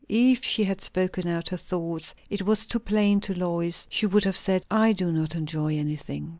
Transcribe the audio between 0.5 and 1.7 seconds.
had spoken out her